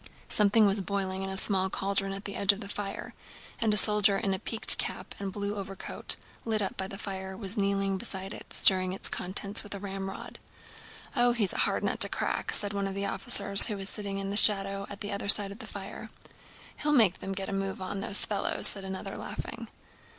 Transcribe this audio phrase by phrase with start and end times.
[0.29, 3.13] Something was boiling in a small cauldron at the edge of the fire
[3.59, 7.37] and a soldier in a peaked cap and blue overcoat, lit up by the fire,
[7.37, 10.39] was kneeling beside it stirring its contents with a ramrod.
[11.15, 14.17] "Oh, he's a hard nut to crack," said one of the officers who was sitting
[14.17, 16.09] in the shadow at the other side of the fire.
[16.77, 19.67] "He'll make them get a move on, those fellows!" said another, laughing.